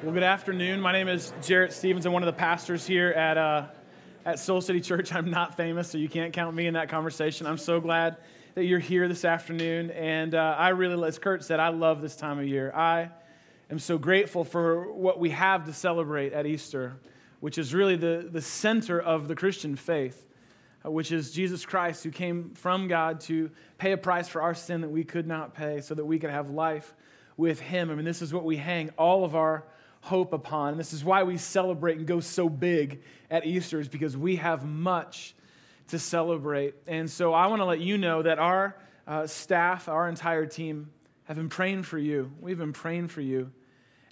[0.00, 0.80] Well, good afternoon.
[0.80, 2.06] My name is Jarrett Stevens.
[2.06, 3.66] I'm one of the pastors here at, uh,
[4.24, 5.12] at Soul City Church.
[5.12, 7.48] I'm not famous, so you can't count me in that conversation.
[7.48, 8.18] I'm so glad
[8.54, 9.90] that you're here this afternoon.
[9.90, 12.72] And uh, I really, as Kurt said, I love this time of year.
[12.76, 13.10] I
[13.72, 16.94] am so grateful for what we have to celebrate at Easter,
[17.40, 20.28] which is really the, the center of the Christian faith,
[20.86, 24.54] uh, which is Jesus Christ who came from God to pay a price for our
[24.54, 26.94] sin that we could not pay so that we could have life
[27.36, 27.90] with Him.
[27.90, 29.64] I mean, this is what we hang all of our
[30.08, 30.70] hope upon.
[30.70, 34.36] And this is why we celebrate and go so big at Easter, is because we
[34.36, 35.34] have much
[35.88, 36.74] to celebrate.
[36.86, 38.76] And so I want to let you know that our
[39.06, 40.90] uh, staff, our entire team,
[41.24, 42.32] have been praying for you.
[42.40, 43.52] We've been praying for you.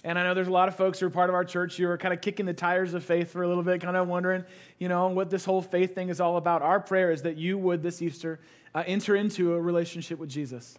[0.03, 1.89] And I know there's a lot of folks who are part of our church who
[1.89, 4.45] are kind of kicking the tires of faith for a little bit, kind of wondering,
[4.77, 6.61] you know, what this whole faith thing is all about.
[6.61, 8.39] Our prayer is that you would this Easter
[8.73, 10.77] uh, enter into a relationship with Jesus,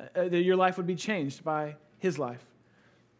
[0.00, 2.44] uh, that your life would be changed by his life.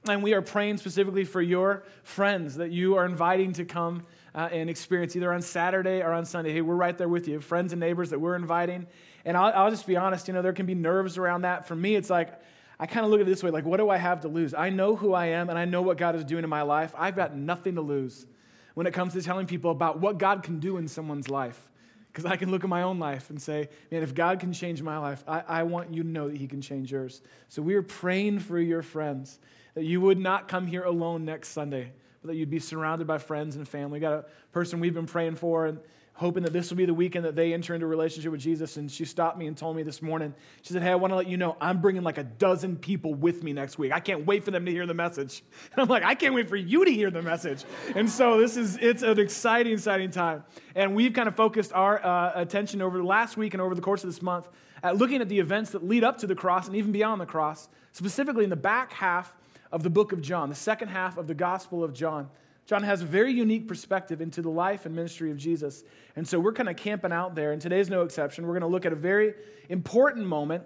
[0.06, 4.02] And we are praying specifically for your friends that you are inviting to come
[4.34, 6.52] uh, and experience either on Saturday or on Sunday.
[6.52, 7.40] Hey, we're right there with you.
[7.40, 8.86] Friends and neighbors that we're inviting.
[9.24, 11.66] And I'll, I'll just be honest, you know, there can be nerves around that.
[11.66, 12.38] For me, it's like,
[12.78, 14.52] I kind of look at it this way like, what do I have to lose?
[14.52, 16.94] I know who I am and I know what God is doing in my life.
[16.98, 18.26] I've got nothing to lose
[18.74, 21.70] when it comes to telling people about what God can do in someone's life.
[22.12, 24.82] Because I can look at my own life and say, man, if God can change
[24.82, 27.22] my life, I, I want you to know that He can change yours.
[27.48, 29.38] So we are praying for your friends
[29.74, 33.18] that you would not come here alone next Sunday, but that you'd be surrounded by
[33.18, 33.98] friends and family.
[33.98, 35.78] We got a person we've been praying for and
[36.16, 38.76] hoping that this will be the weekend that they enter into a relationship with Jesus.
[38.76, 41.16] And she stopped me and told me this morning, she said, Hey, I want to
[41.16, 43.92] let you know I'm bringing like a dozen people with me next week.
[43.92, 45.42] I can't wait for them to hear the message.
[45.72, 47.64] And I'm like, I can't wait for you to hear the message.
[47.96, 50.44] And so this is, it's an exciting, exciting time.
[50.76, 53.80] And we've kind of focused our uh, attention over the last week and over the
[53.80, 54.48] course of this month
[54.84, 57.26] at looking at the events that lead up to the cross and even beyond the
[57.26, 59.34] cross, specifically in the back half
[59.74, 62.30] of the book of John, the second half of the Gospel of John.
[62.64, 65.82] John has a very unique perspective into the life and ministry of Jesus.
[66.14, 68.46] And so we're kind of camping out there, and today's no exception.
[68.46, 69.34] We're going to look at a very
[69.68, 70.62] important moment,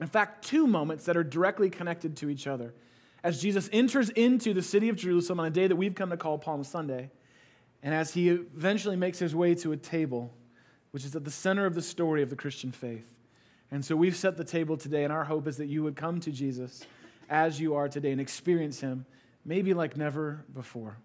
[0.00, 2.72] in fact, two moments that are directly connected to each other.
[3.22, 6.16] As Jesus enters into the city of Jerusalem on a day that we've come to
[6.16, 7.10] call Palm Sunday,
[7.82, 10.32] and as he eventually makes his way to a table,
[10.92, 13.18] which is at the center of the story of the Christian faith.
[13.70, 16.20] And so we've set the table today, and our hope is that you would come
[16.20, 16.86] to Jesus
[17.30, 19.06] as you are today and experience Him
[19.44, 20.96] maybe like never before.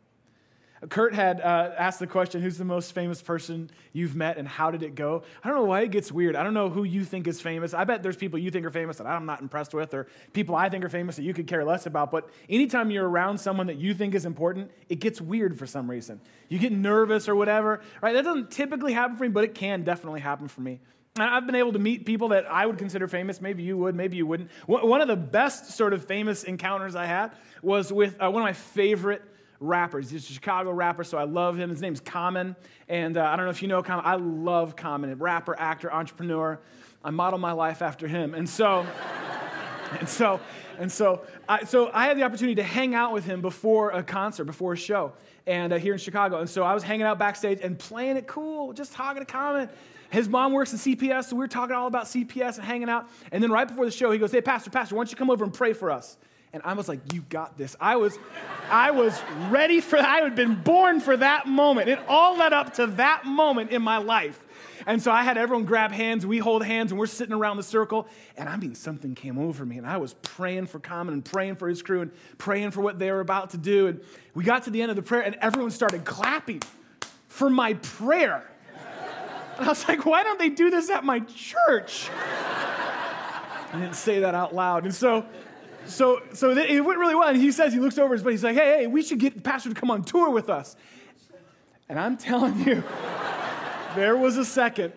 [0.90, 4.72] Kurt had uh, asked the question, Who's the most famous person you've met and how
[4.72, 5.24] did it go?
[5.44, 6.36] I don't know why it gets weird.
[6.36, 7.74] I don't know who you think is famous.
[7.74, 10.54] I bet there's people you think are famous that I'm not impressed with, or people
[10.54, 12.12] I think are famous that you could care less about.
[12.12, 15.90] But anytime you're around someone that you think is important, it gets weird for some
[15.90, 16.20] reason.
[16.50, 18.14] You get nervous or whatever, right?
[18.14, 20.82] That doesn't typically happen for me, but it can definitely happen for me.
[21.18, 23.40] I've been able to meet people that I would consider famous.
[23.40, 24.52] Maybe you would, maybe you wouldn't.
[24.68, 27.32] One of the best sort of famous encounters I had
[27.62, 29.22] was with uh, one of my favorite
[29.62, 30.10] rappers.
[30.10, 31.70] He's a Chicago rapper, so I love him.
[31.70, 32.58] His name's Common.
[32.90, 34.04] And uh, I don't know if you know Common.
[34.06, 35.18] I love Common.
[35.18, 36.60] Rapper, actor, entrepreneur.
[37.02, 38.34] I model my life after him.
[38.34, 38.86] And so,
[40.00, 40.42] and so,
[40.80, 44.04] and so, I, so I had the opportunity to hang out with him before a
[44.04, 45.14] concert, before a show,
[45.48, 46.42] and uh, here in Chicago.
[46.42, 49.70] And so I was hanging out backstage and playing it cool, just talking to Common.
[50.16, 53.10] His mom works in CPS, so we were talking all about CPS and hanging out.
[53.34, 55.30] And then right before the show, he goes, Hey, Pastor, Pastor, why don't you come
[55.30, 56.18] over and pray for us?
[56.54, 57.76] And I was like, You got this.
[57.82, 58.18] I was,
[58.70, 61.90] I was ready for I had been born for that moment.
[61.90, 64.42] It all led up to that moment in my life.
[64.88, 67.64] And so I had everyone grab hands, we hold hands, and we're sitting around the
[67.64, 68.08] circle.
[68.38, 71.56] And I mean, something came over me, and I was praying for Common and praying
[71.56, 73.88] for his crew and praying for what they were about to do.
[73.88, 74.02] And
[74.34, 76.62] we got to the end of the prayer, and everyone started clapping
[77.28, 78.50] for my prayer.
[79.58, 82.10] And I was like, why don't they do this at my church?
[82.12, 84.84] I didn't say that out loud.
[84.84, 85.26] And so,
[85.86, 87.28] so, so it went really well.
[87.28, 89.36] And he says, he looks over his buddy, he's like, hey, hey, we should get
[89.36, 90.76] the pastor to come on tour with us.
[91.88, 92.84] And I'm telling you,
[93.96, 94.94] there was a second,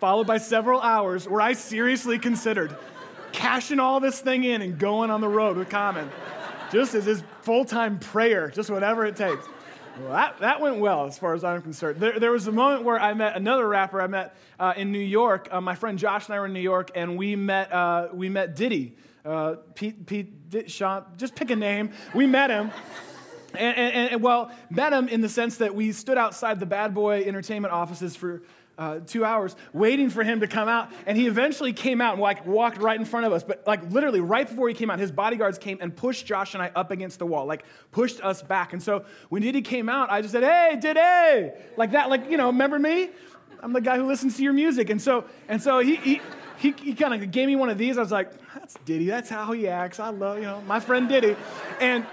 [0.00, 2.76] followed by several hours, where I seriously considered
[3.32, 6.10] cashing all this thing in and going on the road with Common,
[6.70, 9.46] just as his full time prayer, just whatever it takes.
[10.00, 12.00] Well, that, that went well as far as I'm concerned.
[12.00, 14.98] There, there was a moment where I met another rapper I met uh, in New
[14.98, 15.48] York.
[15.50, 18.28] Uh, my friend Josh and I were in New York, and we met, uh, we
[18.28, 18.96] met Diddy.
[19.24, 21.90] Uh, Pete, Pete, Sean, just pick a name.
[22.14, 22.70] We met him.
[23.54, 26.94] And, and, and, well, met him in the sense that we stood outside the Bad
[26.94, 28.42] Boy Entertainment offices for
[28.82, 30.90] uh, two hours waiting for him to come out.
[31.06, 33.44] And he eventually came out and like walked right in front of us.
[33.44, 36.62] But like literally right before he came out, his bodyguards came and pushed Josh and
[36.62, 38.72] I up against the wall, like pushed us back.
[38.72, 42.36] And so when Diddy came out, I just said, "Hey, Diddy!" Like that, like you
[42.36, 43.10] know, remember me?
[43.60, 44.90] I'm the guy who listens to your music.
[44.90, 45.96] And so and so he.
[45.96, 46.20] he
[46.58, 47.98] he, he kind of gave me one of these.
[47.98, 49.06] I was like, that's Diddy.
[49.06, 49.98] That's how he acts.
[49.98, 51.34] I love, you know, my friend Diddy.
[51.80, 52.06] And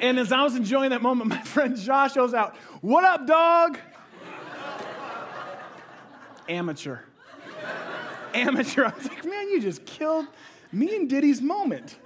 [0.00, 3.78] And as I was enjoying that moment, my friend Josh goes out, What up, dog?
[6.50, 6.98] Amateur.
[8.34, 8.84] Amateur.
[8.84, 10.26] I was like, Man, you just killed
[10.72, 11.96] me and Diddy's moment.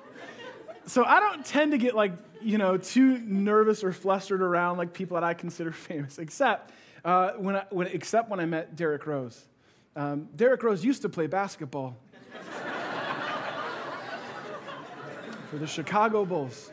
[0.87, 2.12] So I don't tend to get like,
[2.43, 6.73] you know, too nervous or flustered around like people that I consider famous, except
[7.05, 9.46] uh, when, I, when, except when I met Derrick Rose.
[9.96, 11.97] Um, Derrick Rose used to play basketball
[15.50, 16.70] for the Chicago Bulls.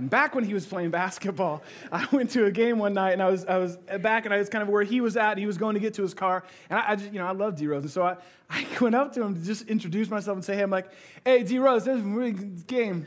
[0.00, 1.62] And back when he was playing basketball,
[1.92, 4.38] I went to a game one night and I was, I was back and I
[4.38, 5.36] was kind of where he was at.
[5.36, 6.42] He was going to get to his car.
[6.70, 7.82] And I, I just, you know, I love D Rose.
[7.82, 8.16] And so I,
[8.50, 10.90] I went up to him to just introduce myself and say, hey, I'm like,
[11.24, 13.06] hey, D Rose, this is a really good game.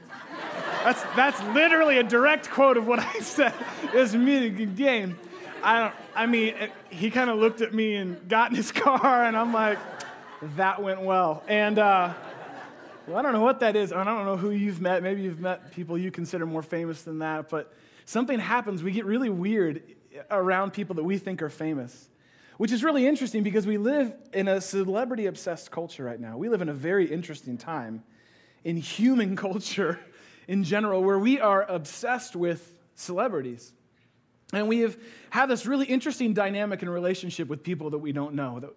[0.83, 3.53] That's, that's literally a direct quote of what I said.
[3.91, 5.17] It's a really good game.
[5.63, 6.53] I don't, I mean,
[6.91, 9.79] he kind of looked at me and got in his car, and I'm like,
[10.57, 11.41] that went well.
[11.47, 12.13] And, uh,
[13.07, 13.91] well, I don't know what that is.
[13.91, 15.03] I don't know who you've met.
[15.03, 17.73] Maybe you've met people you consider more famous than that, but
[18.05, 18.81] something happens.
[18.81, 19.83] We get really weird
[20.31, 22.09] around people that we think are famous,
[22.57, 26.38] which is really interesting because we live in a celebrity obsessed culture right now.
[26.38, 28.03] We live in a very interesting time
[28.63, 30.00] in human culture
[30.47, 33.73] in general where we are obsessed with celebrities.
[34.53, 34.97] And we have
[35.29, 38.73] had this really interesting dynamic and relationship with people that we don't know, that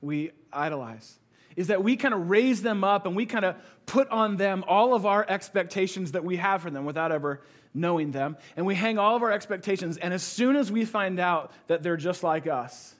[0.00, 1.18] we idolize
[1.58, 4.64] is that we kind of raise them up and we kind of put on them
[4.68, 7.40] all of our expectations that we have for them without ever
[7.74, 8.36] knowing them.
[8.56, 9.96] And we hang all of our expectations.
[9.96, 12.94] And as soon as we find out that they're just like us,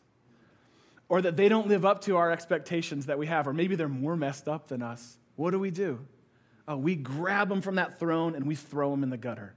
[1.09, 3.89] or that they don't live up to our expectations that we have, or maybe they're
[3.89, 6.01] more messed up than us, what do we do?
[6.67, 9.55] Oh, we grab them from that throne and we throw them in the gutter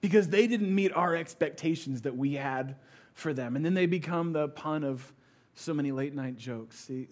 [0.00, 2.74] because they didn't meet our expectations that we had
[3.14, 3.54] for them.
[3.54, 5.12] And then they become the pun of
[5.54, 6.80] so many late night jokes.
[6.80, 7.06] See,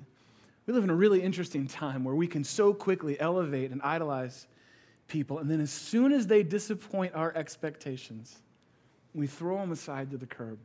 [0.66, 4.46] we live in a really interesting time where we can so quickly elevate and idolize
[5.08, 8.36] people, and then as soon as they disappoint our expectations,
[9.14, 10.58] we throw them aside to the curb.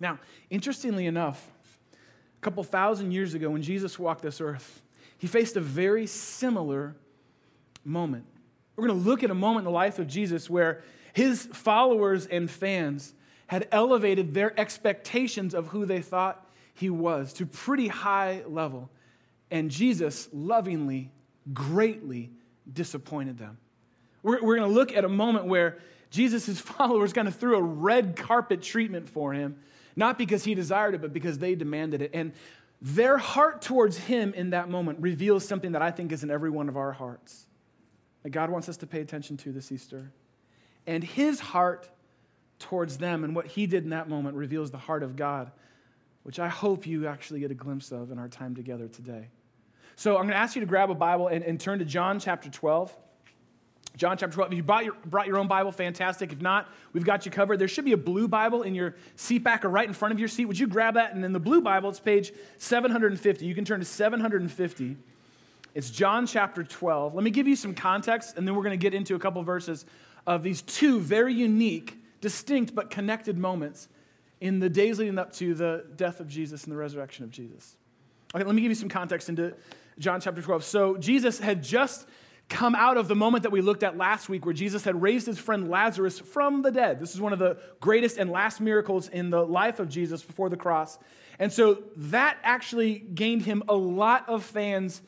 [0.00, 0.18] Now,
[0.48, 1.46] interestingly enough,
[1.92, 4.82] a couple thousand years ago when Jesus walked this earth,
[5.18, 6.96] he faced a very similar
[7.84, 8.24] moment.
[8.76, 12.26] We're going to look at a moment in the life of Jesus where his followers
[12.26, 13.14] and fans
[13.46, 18.90] had elevated their expectations of who they thought he was to pretty high level.
[19.54, 21.12] And Jesus lovingly,
[21.52, 22.32] greatly
[22.70, 23.56] disappointed them.
[24.20, 25.78] We're, we're going to look at a moment where
[26.10, 29.60] Jesus' followers kind of threw a red carpet treatment for him,
[29.94, 32.10] not because he desired it, but because they demanded it.
[32.12, 32.32] And
[32.82, 36.50] their heart towards him in that moment reveals something that I think is in every
[36.50, 37.46] one of our hearts
[38.24, 40.10] that God wants us to pay attention to this Easter.
[40.84, 41.88] And his heart
[42.58, 45.52] towards them and what he did in that moment reveals the heart of God
[46.24, 49.28] which I hope you actually get a glimpse of in our time together today.
[49.96, 52.18] So I'm going to ask you to grab a Bible and, and turn to John
[52.18, 52.96] chapter 12.
[53.96, 54.52] John chapter 12.
[54.52, 56.32] If you brought your, brought your own Bible, fantastic.
[56.32, 57.58] If not, we've got you covered.
[57.58, 60.18] There should be a blue Bible in your seat back or right in front of
[60.18, 60.46] your seat.
[60.46, 61.14] Would you grab that?
[61.14, 63.46] And in the blue Bible, it's page 750.
[63.46, 64.96] You can turn to 750.
[65.74, 67.14] It's John chapter 12.
[67.14, 69.42] Let me give you some context, and then we're going to get into a couple
[69.42, 69.84] verses
[70.26, 73.88] of these two very unique, distinct, but connected moments
[74.40, 77.76] in the days leading up to the death of Jesus and the resurrection of Jesus.
[78.34, 79.54] Okay, let me give you some context into
[79.98, 80.64] John chapter 12.
[80.64, 82.06] So, Jesus had just
[82.48, 85.26] come out of the moment that we looked at last week where Jesus had raised
[85.26, 87.00] his friend Lazarus from the dead.
[87.00, 90.50] This is one of the greatest and last miracles in the life of Jesus before
[90.50, 90.98] the cross.
[91.38, 95.00] And so that actually gained him a lot of fans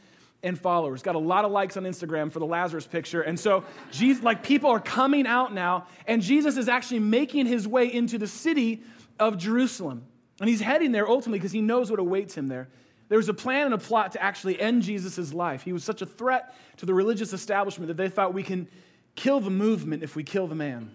[0.43, 1.03] and followers.
[1.03, 3.21] Got a lot of likes on Instagram for the Lazarus picture.
[3.21, 7.69] And so Jesus like people are coming out now and Jesus is actually making his
[7.69, 8.83] way into the city
[9.19, 10.05] of Jerusalem.
[10.41, 12.69] And he's heading there ultimately because he knows what awaits him there.
[13.09, 15.63] There was a plan and a plot to actually end Jesus' life.
[15.63, 18.69] He was such a threat to the religious establishment that they thought we can
[19.15, 20.91] kill the movement if we kill the man.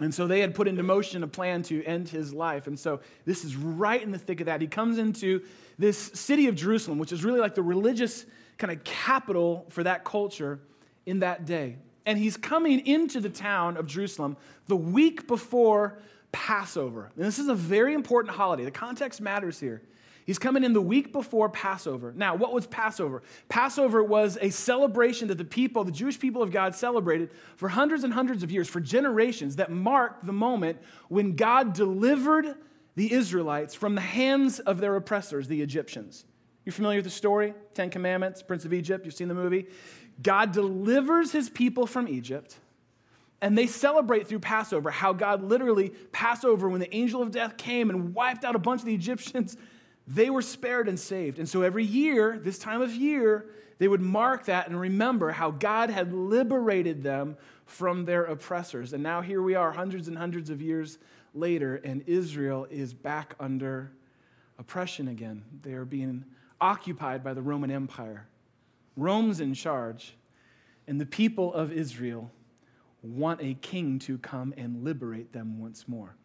[0.00, 2.66] And so they had put into motion a plan to end his life.
[2.66, 4.62] And so this is right in the thick of that.
[4.62, 5.42] He comes into
[5.78, 8.24] this city of Jerusalem, which is really like the religious
[8.56, 10.58] kind of capital for that culture
[11.04, 11.76] in that day.
[12.06, 15.98] And he's coming into the town of Jerusalem the week before
[16.32, 17.10] Passover.
[17.14, 18.64] And this is a very important holiday.
[18.64, 19.82] The context matters here.
[20.30, 22.12] He's coming in the week before Passover.
[22.14, 23.24] Now, what was Passover?
[23.48, 28.04] Passover was a celebration that the people, the Jewish people of God, celebrated for hundreds
[28.04, 32.54] and hundreds of years, for generations, that marked the moment when God delivered
[32.94, 36.24] the Israelites from the hands of their oppressors, the Egyptians.
[36.64, 37.52] You're familiar with the story?
[37.74, 39.66] Ten Commandments, Prince of Egypt, you've seen the movie.
[40.22, 42.56] God delivers his people from Egypt
[43.42, 47.90] and they celebrate through Passover how God literally, Passover, when the angel of death came
[47.90, 49.56] and wiped out a bunch of the Egyptians,
[50.10, 51.38] they were spared and saved.
[51.38, 53.46] And so every year, this time of year,
[53.78, 58.92] they would mark that and remember how God had liberated them from their oppressors.
[58.92, 60.98] And now here we are, hundreds and hundreds of years
[61.32, 63.92] later, and Israel is back under
[64.58, 65.44] oppression again.
[65.62, 66.24] They are being
[66.60, 68.26] occupied by the Roman Empire.
[68.96, 70.16] Rome's in charge,
[70.88, 72.30] and the people of Israel
[73.02, 76.16] want a king to come and liberate them once more.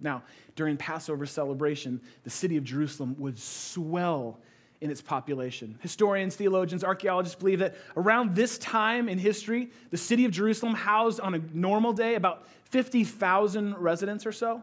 [0.00, 0.22] Now,
[0.54, 4.38] during Passover celebration, the city of Jerusalem would swell
[4.80, 5.76] in its population.
[5.80, 11.20] Historians, theologians, archaeologists believe that around this time in history, the city of Jerusalem housed
[11.20, 14.62] on a normal day about 50,000 residents or so.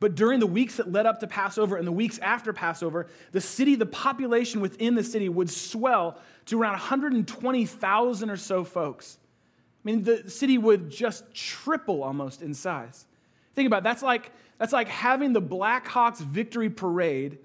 [0.00, 3.40] But during the weeks that led up to Passover and the weeks after Passover, the
[3.40, 9.18] city, the population within the city would swell to around 120,000 or so folks.
[9.84, 13.06] I mean, the city would just triple almost in size.
[13.54, 13.84] Think about it.
[13.84, 17.38] that's like that's like having the Blackhawks victory parade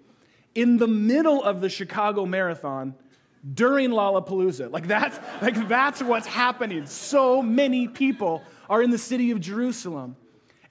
[0.56, 2.96] in the middle of the Chicago Marathon
[3.54, 4.72] during Lollapalooza.
[4.72, 6.86] Like that's like that's what's happening.
[6.86, 10.16] So many people are in the city of Jerusalem.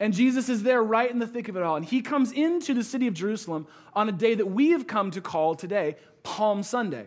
[0.01, 1.77] And Jesus is there right in the thick of it all.
[1.77, 5.13] And he comes into the city of Jerusalem on a day that we have come
[5.13, 7.07] to call today Palm Sunday.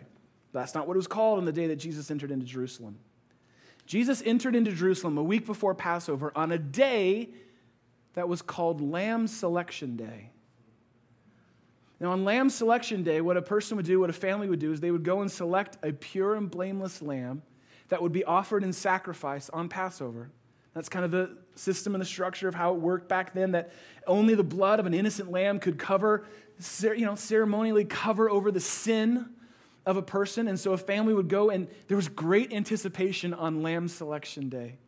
[0.52, 2.98] That's not what it was called on the day that Jesus entered into Jerusalem.
[3.84, 7.28] Jesus entered into Jerusalem a week before Passover on a day
[8.16, 10.30] that was called Lamb Selection Day.
[12.00, 14.72] Now, on Lamb Selection Day, what a person would do, what a family would do,
[14.72, 17.42] is they would go and select a pure and blameless lamb
[17.88, 20.30] that would be offered in sacrifice on Passover.
[20.74, 23.72] That's kind of the system and the structure of how it worked back then, that
[24.06, 26.24] only the blood of an innocent lamb could cover,
[26.82, 29.26] you know, ceremonially cover over the sin
[29.84, 30.48] of a person.
[30.48, 34.78] And so a family would go, and there was great anticipation on Lamb Selection Day.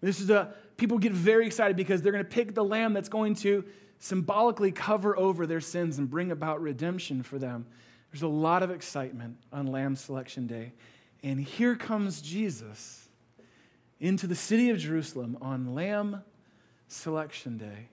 [0.00, 3.10] This is a, people get very excited because they're going to pick the lamb that's
[3.10, 3.64] going to
[3.98, 7.66] symbolically cover over their sins and bring about redemption for them.
[8.10, 10.72] There's a lot of excitement on Lamb Selection Day.
[11.22, 13.08] And here comes Jesus
[14.00, 16.22] into the city of Jerusalem on Lamb
[16.86, 17.88] Selection Day.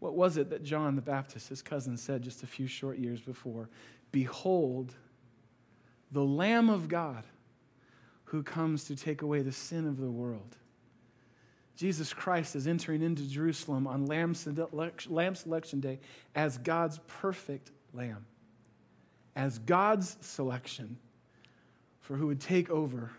[0.00, 3.20] What was it that John the Baptist, his cousin, said just a few short years
[3.20, 3.68] before?
[4.10, 4.94] Behold,
[6.10, 7.24] the Lamb of God
[8.24, 10.56] who comes to take away the sin of the world.
[11.82, 15.98] Jesus Christ is entering into Jerusalem on Lamb, Selection Day
[16.32, 18.24] as God's perfect Lamb,
[19.34, 20.96] as God's selection
[21.98, 23.10] for who would take over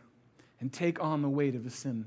[0.62, 2.06] and take on the weight of the sin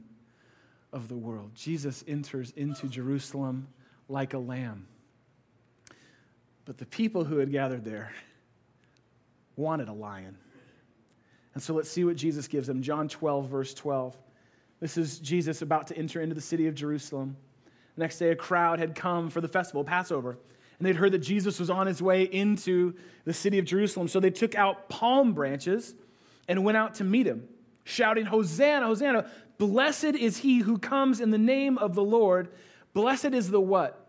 [0.95, 1.51] of the world.
[1.55, 3.69] Jesus enters into Jerusalem
[4.09, 4.87] like a lamb.
[6.65, 8.15] But the people who had gathered there
[9.57, 10.39] wanted a lion.
[11.53, 12.81] And so let's see what Jesus gives them.
[12.81, 14.17] John 12, verse 12.
[14.81, 17.37] This is Jesus about to enter into the city of Jerusalem.
[17.95, 20.39] The next day, a crowd had come for the festival, Passover,
[20.79, 24.09] and they'd heard that Jesus was on his way into the city of Jerusalem.
[24.09, 25.95] So they took out palm branches
[26.47, 27.49] and went out to meet him
[27.87, 29.31] shouting, Hosanna, Hosanna.
[29.59, 32.49] Blessed is he who comes in the name of the Lord.
[32.93, 34.09] Blessed is the what?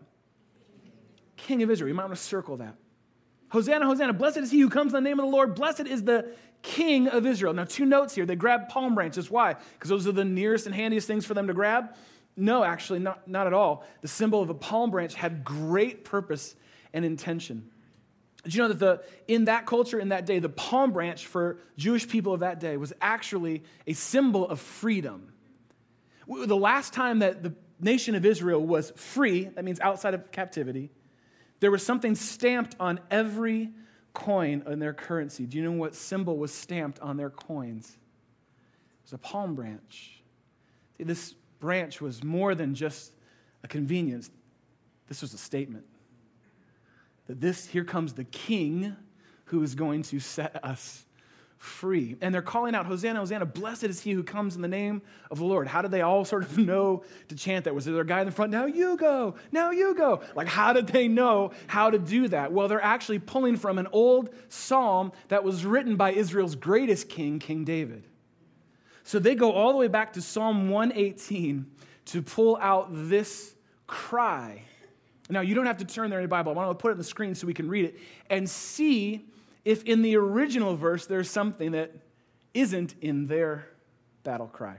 [1.36, 1.88] King of Israel.
[1.88, 2.74] You might want to circle that.
[3.50, 4.12] Hosanna, Hosanna.
[4.12, 5.54] Blessed is he who comes in the name of the Lord.
[5.54, 6.30] Blessed is the
[6.62, 7.52] King of Israel.
[7.52, 8.26] Now, two notes here.
[8.26, 9.30] They grab palm branches.
[9.30, 9.56] Why?
[9.74, 11.94] Because those are the nearest and handiest things for them to grab?
[12.36, 13.84] No, actually, not, not at all.
[14.00, 16.54] The symbol of a palm branch had great purpose
[16.92, 17.70] and intention.
[18.44, 21.58] Did you know that the, in that culture, in that day, the palm branch for
[21.76, 25.32] Jewish people of that day was actually a symbol of freedom?
[26.28, 30.90] The last time that the nation of Israel was free, that means outside of captivity,
[31.60, 33.70] there was something stamped on every
[34.14, 35.46] coin in their currency.
[35.46, 37.90] Do you know what symbol was stamped on their coins?
[37.90, 40.22] It was a palm branch.
[40.96, 43.12] See, this branch was more than just
[43.64, 44.30] a convenience,
[45.08, 45.84] this was a statement
[47.28, 48.96] that this, here comes the king
[49.46, 51.04] who is going to set us
[51.58, 52.16] free.
[52.20, 55.38] And they're calling out, Hosanna, Hosanna, blessed is he who comes in the name of
[55.38, 55.66] the Lord.
[55.66, 57.74] How did they all sort of know to chant that?
[57.74, 58.52] Was there a guy in the front?
[58.52, 60.22] Now you go, now you go.
[60.34, 62.52] Like, how did they know how to do that?
[62.52, 67.38] Well, they're actually pulling from an old psalm that was written by Israel's greatest king,
[67.38, 68.04] King David.
[69.02, 71.66] So they go all the way back to Psalm 118
[72.06, 73.54] to pull out this
[73.86, 74.62] cry
[75.30, 76.52] now, you don't have to turn there in the Bible.
[76.52, 77.98] I want to put it on the screen so we can read it
[78.30, 79.26] and see
[79.68, 81.92] if in the original verse there's something that
[82.54, 83.68] isn't in their
[84.24, 84.78] battle cry.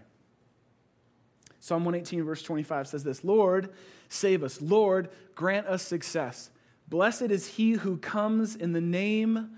[1.60, 3.69] Psalm 118, verse 25 says this Lord,
[4.08, 4.60] save us.
[4.60, 6.50] Lord, grant us success.
[6.88, 9.51] Blessed is he who comes in the name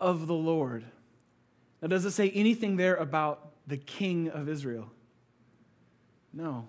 [0.00, 0.82] of the Lord.
[1.80, 4.90] Now, does it say anything there about the king of Israel?
[6.32, 6.66] No.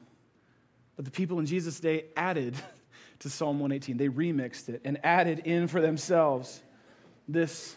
[0.95, 2.55] But the people in Jesus' day added
[3.19, 3.97] to Psalm 118.
[3.97, 6.61] They remixed it and added in for themselves
[7.27, 7.75] this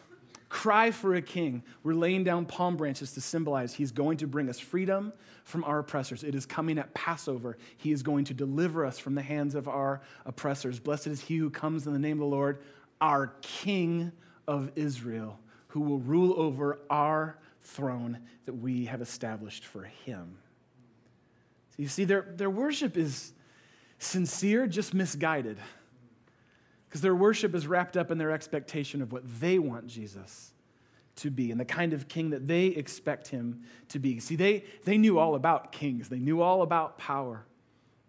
[0.48, 1.62] cry for a king.
[1.82, 5.12] We're laying down palm branches to symbolize he's going to bring us freedom
[5.44, 6.24] from our oppressors.
[6.24, 7.56] It is coming at Passover.
[7.76, 10.78] He is going to deliver us from the hands of our oppressors.
[10.78, 12.62] Blessed is he who comes in the name of the Lord,
[13.00, 14.12] our King
[14.48, 15.38] of Israel,
[15.68, 20.38] who will rule over our throne that we have established for him.
[21.70, 23.32] So you see, their, their worship is
[23.98, 25.58] sincere, just misguided.
[26.96, 30.54] Because their worship is wrapped up in their expectation of what they want Jesus
[31.16, 34.18] to be and the kind of king that they expect him to be.
[34.18, 37.44] See, they, they knew all about kings, they knew all about power.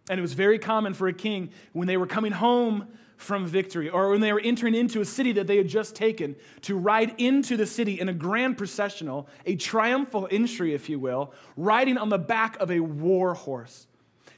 [0.09, 3.89] And it was very common for a king when they were coming home from victory
[3.89, 7.13] or when they were entering into a city that they had just taken to ride
[7.17, 12.07] into the city in a grand processional, a triumphal entry, if you will, riding on
[12.07, 13.85] the back of a war horse.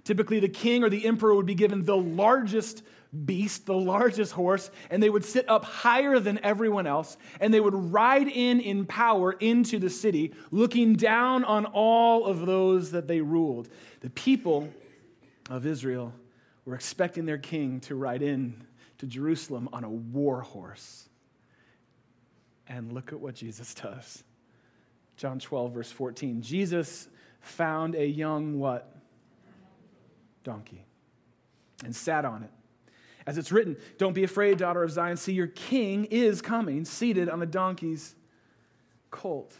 [0.03, 2.83] Typically, the king or the emperor would be given the largest
[3.25, 7.59] beast, the largest horse, and they would sit up higher than everyone else, and they
[7.59, 13.07] would ride in in power into the city, looking down on all of those that
[13.07, 13.69] they ruled.
[14.01, 14.69] The people
[15.49, 16.13] of Israel
[16.65, 18.63] were expecting their king to ride in
[18.99, 21.09] to Jerusalem on a war horse.
[22.67, 24.23] And look at what Jesus does.
[25.17, 26.41] John 12, verse 14.
[26.41, 27.09] Jesus
[27.41, 28.98] found a young what?
[30.43, 30.85] Donkey
[31.83, 32.51] and sat on it
[33.29, 35.15] as it's written, Don't be afraid, daughter of Zion.
[35.15, 38.15] See, your king is coming, seated on a donkey's
[39.11, 39.53] colt.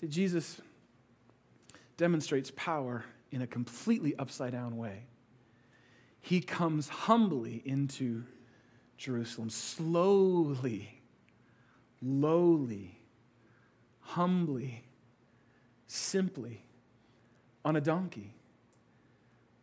[0.00, 0.60] See, Jesus
[1.96, 5.06] demonstrates power in a completely upside down way.
[6.20, 8.22] He comes humbly into
[8.96, 11.00] Jerusalem, slowly,
[12.00, 12.96] lowly,
[14.00, 14.84] humbly,
[15.88, 16.62] simply,
[17.64, 18.34] on a donkey.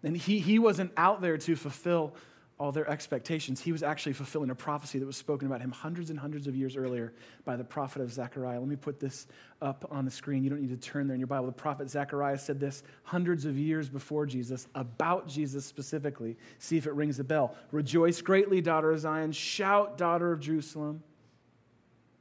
[0.03, 2.13] And he, he wasn't out there to fulfill
[2.59, 6.09] all their expectations, he was actually fulfilling a prophecy that was spoken about him hundreds
[6.09, 7.13] and hundreds of years earlier
[7.45, 8.59] by the prophet of Zechariah.
[8.59, 9.27] Let me put this
[9.61, 10.43] up on the screen.
[10.43, 11.45] You don't need to turn there in your Bible.
[11.45, 16.35] The prophet Zechariah said this hundreds of years before Jesus about Jesus specifically.
[16.57, 17.55] See if it rings a bell.
[17.71, 19.31] Rejoice greatly, daughter of Zion.
[19.31, 21.01] Shout, daughter of Jerusalem.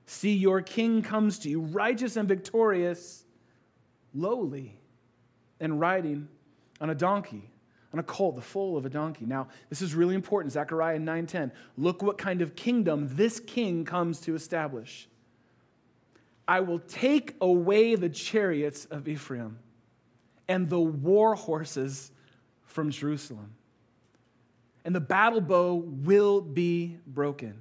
[0.06, 3.24] See, your king comes to you, righteous and victorious,
[4.14, 4.78] lowly,
[5.58, 6.28] and riding
[6.80, 7.50] on a donkey
[7.92, 9.24] on a colt, the foal of a donkey.
[9.24, 10.52] Now, this is really important.
[10.52, 11.52] Zechariah 9:10.
[11.76, 15.08] Look what kind of kingdom this king comes to establish.
[16.46, 19.58] I will take away the chariots of Ephraim
[20.48, 22.10] and the war horses
[22.64, 23.54] from Jerusalem.
[24.84, 27.54] And the battle bow will be broken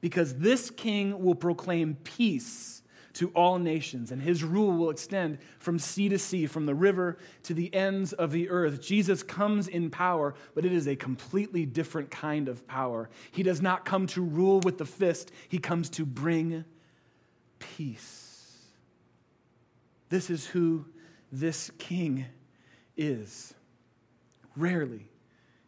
[0.00, 2.82] because this king will proclaim peace
[3.18, 7.18] to all nations, and his rule will extend from sea to sea, from the river
[7.42, 8.80] to the ends of the earth.
[8.80, 13.10] Jesus comes in power, but it is a completely different kind of power.
[13.32, 16.64] He does not come to rule with the fist, he comes to bring
[17.58, 18.54] peace.
[20.10, 20.86] This is who
[21.32, 22.24] this king
[22.96, 23.52] is.
[24.56, 25.08] Rarely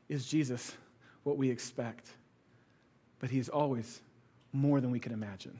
[0.08, 0.72] is Jesus
[1.24, 2.10] what we expect,
[3.18, 4.00] but he is always
[4.52, 5.58] more than we can imagine.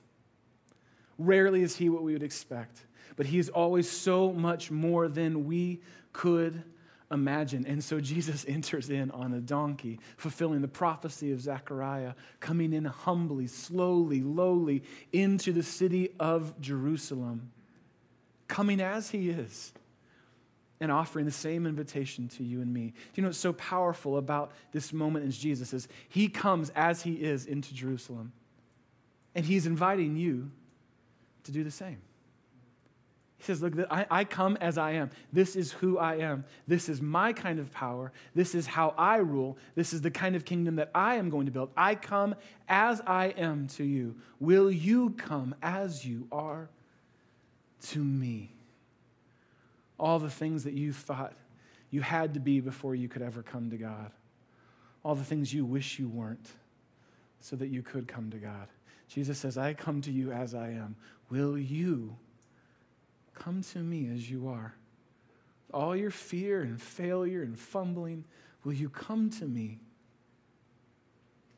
[1.21, 5.45] Rarely is he what we would expect, but he is always so much more than
[5.45, 5.83] we
[6.15, 6.63] could
[7.11, 7.67] imagine.
[7.67, 12.87] And so Jesus enters in on a donkey, fulfilling the prophecy of Zechariah, coming in
[12.87, 17.53] humbly, slowly, lowly into the city of Jerusalem,
[18.49, 19.73] coming as he is.
[20.83, 22.87] And offering the same invitation to you and me.
[22.87, 27.03] Do you know what's so powerful about this moment in Jesus is he comes as
[27.03, 28.33] he is into Jerusalem.
[29.35, 30.51] And he's inviting you
[31.45, 31.99] to do the same.
[33.41, 35.11] He says, Look, I, I come as I am.
[35.33, 36.45] This is who I am.
[36.69, 38.13] This is my kind of power.
[38.35, 39.57] This is how I rule.
[39.75, 41.71] This is the kind of kingdom that I am going to build.
[41.75, 42.35] I come
[42.69, 44.17] as I am to you.
[44.41, 46.69] Will you come as you are
[47.89, 48.53] to me?
[49.99, 51.33] All the things that you thought
[51.91, 54.13] you had to be before you could ever come to God.
[55.03, 56.51] All the things you wish you weren't
[57.41, 58.69] so that you could come to God.
[59.11, 60.95] Jesus says, I come to you as I am.
[61.31, 62.17] Will you
[63.35, 64.73] come to me as you are?
[65.75, 68.25] All your fear and failure and fumbling,
[68.63, 69.81] will you come to me?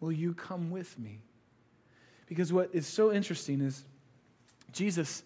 [0.00, 1.20] Will you come with me?
[2.26, 3.84] Because what is so interesting is
[4.72, 5.22] Jesus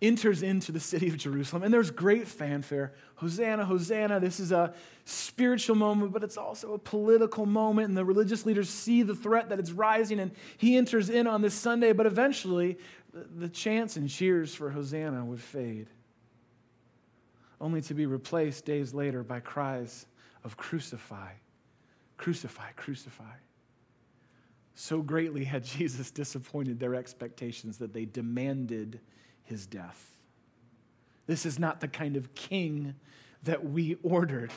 [0.00, 2.92] enters into the city of Jerusalem, and there's great fanfare.
[3.16, 4.20] Hosanna, Hosanna.
[4.20, 4.72] This is a
[5.04, 9.48] spiritual moment, but it's also a political moment, and the religious leaders see the threat
[9.48, 12.78] that it's rising, and he enters in on this Sunday, but eventually
[13.12, 15.88] the chants and cheers for Hosanna would fade,
[17.60, 20.06] only to be replaced days later by cries
[20.44, 21.32] of crucify,
[22.16, 23.24] crucify, crucify.
[24.74, 29.00] So greatly had Jesus disappointed their expectations that they demanded
[29.48, 30.04] his death.
[31.26, 32.94] This is not the kind of king
[33.42, 34.50] that we ordered.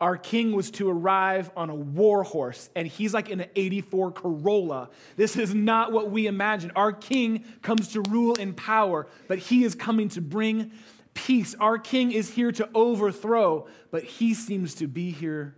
[0.00, 4.12] Our king was to arrive on a war horse, and he's like in an 84
[4.12, 4.88] Corolla.
[5.16, 6.72] This is not what we imagine.
[6.74, 10.72] Our king comes to rule in power, but he is coming to bring
[11.12, 11.54] peace.
[11.60, 15.54] Our king is here to overthrow, but he seems to be here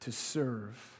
[0.00, 0.95] to serve.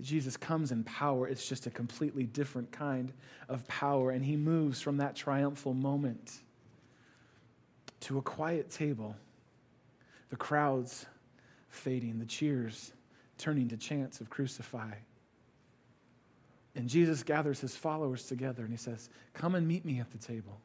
[0.00, 1.26] Jesus comes in power.
[1.26, 3.12] It's just a completely different kind
[3.48, 6.38] of power, and he moves from that triumphal moment
[8.00, 9.16] to a quiet table.
[10.30, 11.06] The crowds
[11.68, 12.92] fading, the cheers
[13.38, 14.92] turning to chants of crucify.
[16.74, 20.18] And Jesus gathers his followers together and he says, Come and meet me at the
[20.18, 20.60] table.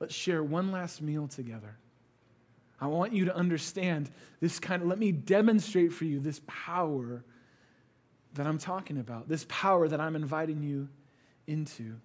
[0.00, 1.76] Let's share one last meal together.
[2.80, 4.10] I want you to understand
[4.40, 7.24] this kind of, let me demonstrate for you this power
[8.34, 10.88] that I'm talking about, this power that I'm inviting you
[11.46, 11.96] into.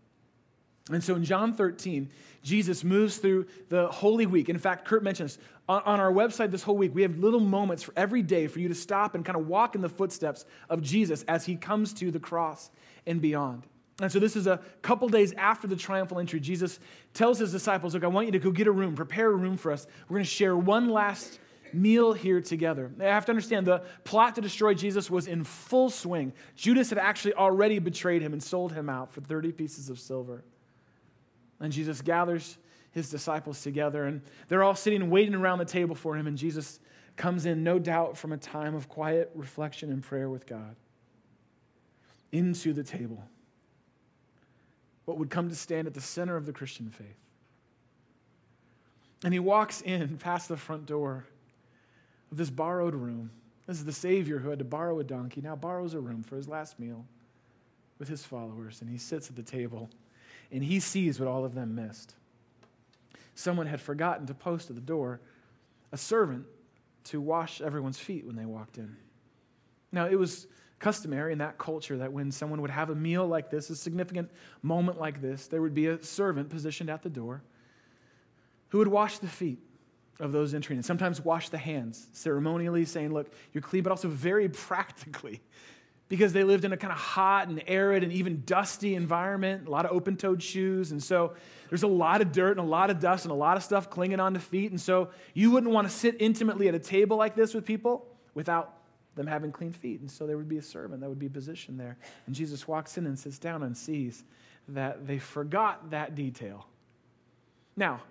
[0.91, 2.09] And so in John 13,
[2.41, 4.49] Jesus moves through the Holy Week.
[4.49, 5.37] In fact, Kurt mentions
[5.67, 8.59] on, on, our website this whole week, we have little moments for every day for
[8.59, 11.93] you to stop and kind of walk in the footsteps of Jesus as he comes
[11.93, 12.71] to the cross
[13.05, 13.67] and beyond.
[14.01, 16.39] And so this is a couple days after the triumphal entry.
[16.39, 16.79] Jesus
[17.13, 19.57] tells his disciples, Look, I want you to go get a room, prepare a room
[19.57, 19.85] for us.
[20.07, 21.39] We're going to share one last
[21.73, 22.91] meal here together.
[22.99, 26.33] I have to understand the plot to destroy Jesus was in full swing.
[26.55, 30.43] Judas had actually already betrayed him and sold him out for 30 pieces of silver.
[31.59, 32.57] And Jesus gathers
[32.91, 36.27] his disciples together, and they're all sitting waiting around the table for him.
[36.27, 36.79] And Jesus
[37.15, 40.75] comes in, no doubt, from a time of quiet reflection and prayer with God
[42.31, 43.23] into the table.
[45.05, 47.17] What would come to stand at the center of the Christian faith.
[49.23, 51.25] And he walks in past the front door
[52.31, 53.31] of this borrowed room.
[53.65, 56.35] This is the Savior who had to borrow a donkey, now borrows a room for
[56.35, 57.05] his last meal
[57.99, 59.89] with his followers, and he sits at the table
[60.51, 62.15] and he sees what all of them missed.
[63.35, 65.19] Someone had forgotten to post at the door
[65.91, 66.45] a servant
[67.05, 68.95] to wash everyone's feet when they walked in.
[69.91, 70.47] Now, it was
[70.79, 74.31] customary in that culture that when someone would have a meal like this, a significant
[74.61, 77.43] moment like this, there would be a servant positioned at the door
[78.69, 79.59] who would wash the feet
[80.19, 84.09] of those entering and sometimes wash the hands, ceremonially saying, Look, you're clean, but also
[84.09, 85.41] very practically
[86.09, 89.71] because they lived in a kind of hot and arid and even dusty environment, a
[89.71, 90.91] lot of open toed shoes.
[90.91, 91.35] And so
[91.69, 93.91] there's a lot of dirt and a lot of dust and a lot of stuff
[93.91, 94.71] clinging on onto feet.
[94.71, 98.07] And so you wouldn't want to sit intimately at a table like this with people
[98.33, 98.73] without
[99.15, 100.01] them having clean feet.
[100.01, 101.97] And so there would be a servant that would be positioned there.
[102.25, 104.23] And Jesus walks in and sits down and sees
[104.69, 106.65] that they forgot that detail.
[107.75, 108.01] Now,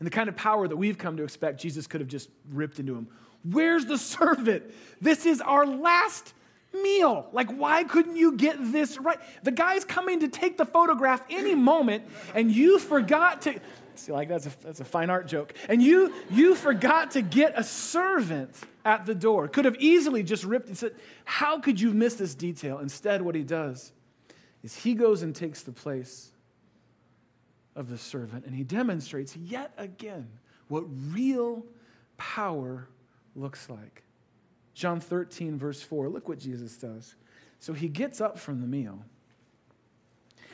[0.00, 2.78] in the kind of power that we've come to expect, Jesus could have just ripped
[2.78, 3.08] into him.
[3.44, 4.64] Where's the servant?
[5.00, 6.34] This is our last
[6.82, 7.28] meal.
[7.32, 9.18] Like, why couldn't you get this right?
[9.42, 12.04] The guy's coming to take the photograph any moment,
[12.34, 13.58] and you forgot to.
[13.94, 15.54] See, like that's a, that's a fine art joke.
[15.68, 18.54] And you you forgot to get a servant
[18.84, 19.48] at the door.
[19.48, 20.92] Could have easily just ripped and said,
[21.24, 22.78] How could you miss this detail?
[22.78, 23.92] Instead, what he does
[24.62, 26.30] is he goes and takes the place
[27.76, 30.28] of the servant, and he demonstrates yet again
[30.68, 31.64] what real
[32.16, 32.88] power
[33.36, 34.02] looks like.
[34.74, 36.08] John 13, verse 4.
[36.08, 37.14] Look what Jesus does.
[37.60, 39.02] So he gets up from the meal,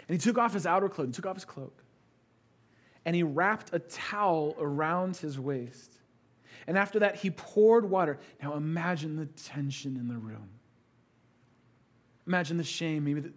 [0.08, 1.82] and he took off his outer clothing, took off his cloak,
[3.04, 5.94] and he wrapped a towel around his waist.
[6.66, 8.20] And after that, he poured water.
[8.40, 10.48] Now imagine the tension in the room.
[12.26, 13.04] Imagine the shame.
[13.04, 13.32] Maybe the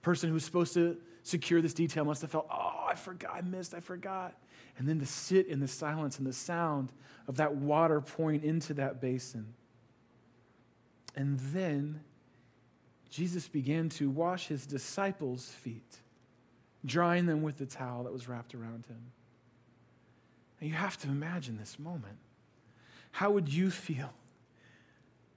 [0.00, 2.46] person who was supposed to secure this detail must have felt,
[2.94, 4.34] I forgot, I missed, I forgot.
[4.78, 6.92] And then to sit in the silence and the sound
[7.26, 9.52] of that water pouring into that basin.
[11.16, 12.00] And then
[13.10, 15.98] Jesus began to wash his disciples' feet,
[16.84, 19.10] drying them with the towel that was wrapped around him.
[20.60, 22.18] And you have to imagine this moment.
[23.10, 24.12] How would you feel?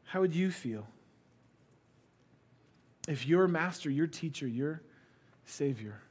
[0.03, 0.87] How would you feel
[3.07, 4.83] if your master, your teacher, your
[5.45, 6.01] Savior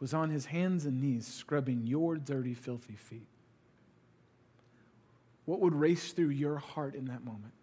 [0.00, 3.26] was on his hands and knees scrubbing your dirty, filthy feet?
[5.44, 7.54] What would race through your heart in that moment?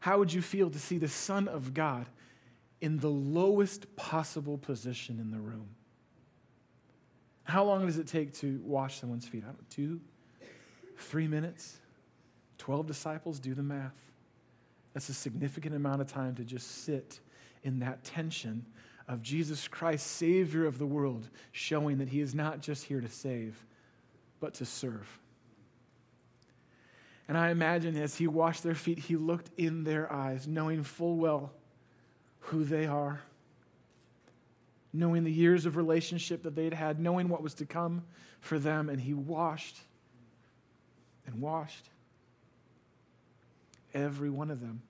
[0.00, 2.06] How would you feel to see the Son of God
[2.80, 5.68] in the lowest possible position in the room?
[7.44, 9.42] How long does it take to wash someone's feet?
[9.44, 10.00] I don't know, two,
[10.98, 11.78] three minutes?
[12.58, 13.38] Twelve disciples?
[13.38, 13.94] Do the math.
[14.94, 17.20] That's a significant amount of time to just sit
[17.64, 18.64] in that tension
[19.08, 23.08] of Jesus Christ, Savior of the world, showing that He is not just here to
[23.08, 23.64] save,
[24.40, 25.20] but to serve.
[27.28, 31.16] And I imagine as he washed their feet, he looked in their eyes, knowing full
[31.16, 31.52] well
[32.40, 33.20] who they are,
[34.92, 38.04] knowing the years of relationship that they'd had, knowing what was to come
[38.40, 39.78] for them, and he washed
[41.26, 41.90] and washed
[43.92, 44.82] every one of them,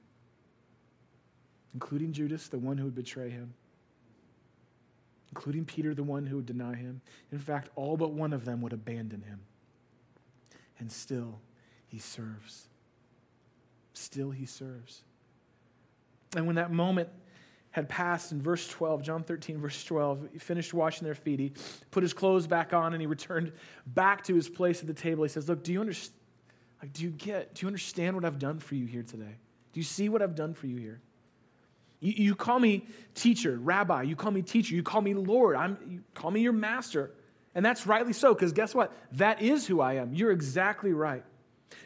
[1.72, 3.54] including Judas, the one who would betray him,
[5.30, 7.00] including Peter, the one who would deny him.
[7.32, 9.40] In fact, all but one of them would abandon him.
[10.78, 11.40] And still,
[11.86, 12.68] he serves.
[13.92, 15.02] Still, he serves.
[16.36, 17.08] And when that moment
[17.70, 21.40] had passed in verse 12, John 13, verse 12, he finished washing their feet.
[21.40, 21.52] He
[21.90, 23.52] put his clothes back on and he returned
[23.86, 25.24] back to his place at the table.
[25.24, 26.18] He says, Look, do you understand?
[26.82, 29.36] Like, do you get, do you understand what I've done for you here today?
[29.72, 31.00] Do you see what I've done for you here?
[32.00, 35.78] You, you call me teacher, rabbi, you call me teacher, you call me Lord, I'm,
[35.88, 37.12] you call me your master.
[37.54, 38.92] And that's rightly so, because guess what?
[39.12, 40.12] That is who I am.
[40.12, 41.24] You're exactly right.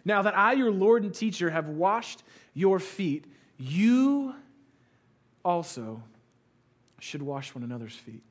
[0.04, 2.22] Now that I, your Lord and teacher, have washed
[2.54, 4.34] your feet, you
[5.44, 6.02] also
[6.98, 8.22] should wash one another's feet.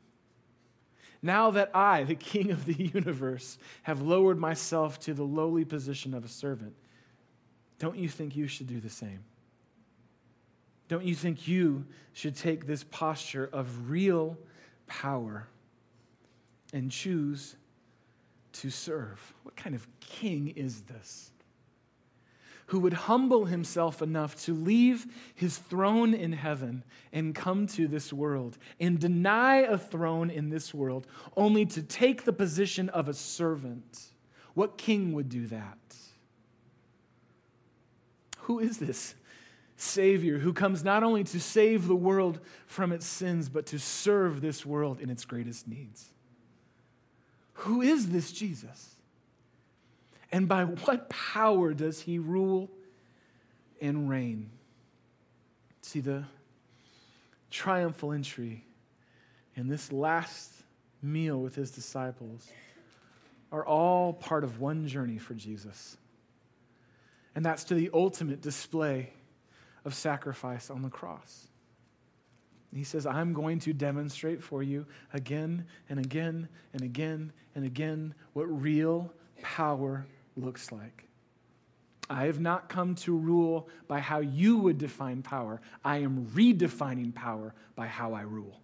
[1.21, 6.13] Now that I, the King of the universe, have lowered myself to the lowly position
[6.13, 6.73] of a servant,
[7.77, 9.23] don't you think you should do the same?
[10.89, 14.37] Don't you think you should take this posture of real
[14.87, 15.47] power
[16.73, 17.55] and choose
[18.53, 19.33] to serve?
[19.43, 21.31] What kind of king is this?
[22.69, 28.13] who would humble himself enough to leave his throne in heaven and come to this
[28.13, 33.13] world and deny a throne in this world only to take the position of a
[33.13, 34.11] servant.
[34.53, 35.77] What king would do that?
[38.41, 39.15] Who is this
[39.81, 44.41] Savior who comes not only to save the world from its sins, but to serve
[44.41, 46.09] this world in its greatest needs?
[47.53, 48.95] Who is this Jesus?
[50.31, 52.69] And by what power does he rule
[53.81, 54.49] and reign?
[55.81, 56.23] See, the
[57.49, 58.65] triumphal entry
[59.55, 60.51] and this last
[61.01, 62.47] meal with his disciples
[63.51, 65.97] are all part of one journey for Jesus.
[67.33, 69.13] And that's to the ultimate display
[69.85, 71.47] of sacrifice on the cross.
[72.73, 78.13] He says, I'm going to demonstrate for you again and again and again and again
[78.33, 79.11] what real
[79.41, 81.05] power looks like.
[82.09, 85.61] I have not come to rule by how you would define power.
[85.83, 88.59] I am redefining power by how I rule.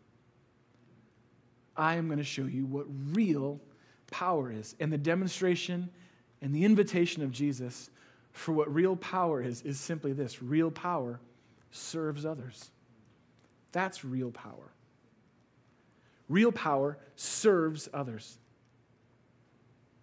[1.78, 3.60] I am going to show you what real
[4.10, 4.76] power is.
[4.80, 5.90] And the demonstration
[6.42, 7.90] and the invitation of Jesus
[8.36, 11.22] for what real power is is simply this real power
[11.72, 12.70] serves others.
[13.72, 14.74] That's real power.
[16.28, 18.38] Real power serves others.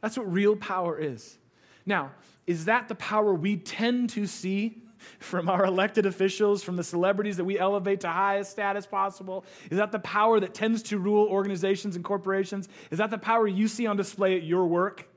[0.01, 1.39] That's what real power is.
[1.85, 2.13] Now,
[2.47, 4.83] is that the power we tend to see
[5.19, 9.45] from our elected officials, from the celebrities that we elevate to highest status possible?
[9.71, 12.69] Is that the power that tends to rule organizations and corporations?
[12.91, 15.12] Is that the power you see on display at your work?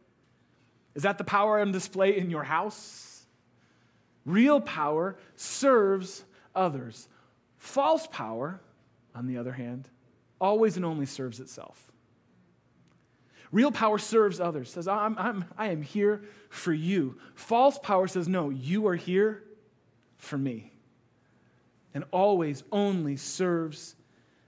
[0.96, 3.26] Is that the power on display in your house?
[4.26, 6.24] Real power serves
[6.56, 7.08] others.
[7.58, 8.62] False power,
[9.14, 9.88] on the other hand,
[10.40, 11.92] always and only serves itself.
[13.52, 17.18] Real power serves others, says, I'm, I'm, I am here for you.
[17.36, 19.44] False power says, No, you are here
[20.18, 20.72] for me.
[21.94, 23.96] And always only serves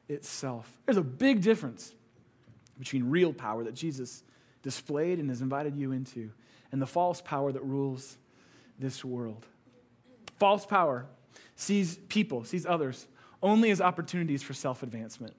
[0.09, 0.71] itself.
[0.85, 1.93] There's a big difference
[2.77, 4.23] between real power that Jesus
[4.67, 6.31] displayed and has invited you into
[6.71, 8.17] and the false power that rules
[8.77, 9.45] this world.
[10.37, 11.05] False power
[11.55, 13.07] sees people, sees others
[13.41, 15.33] only as opportunities for self advancement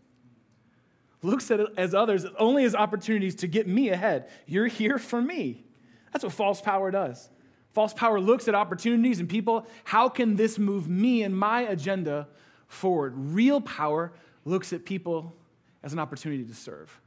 [1.23, 4.29] looks at as others only as opportunities to get me ahead.
[4.47, 5.65] You're here for me.
[6.13, 7.29] That's what false power does.
[7.73, 9.67] False power looks at opportunities and people.
[9.85, 12.29] How can this move me and my agenda
[12.67, 13.13] forward?
[13.17, 14.13] Real power
[14.45, 15.35] looks at people
[15.83, 16.99] as an opportunity to serve.